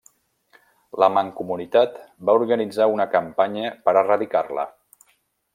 [1.03, 4.67] La Mancomunitat va organitzar una campanya per erradicar-la.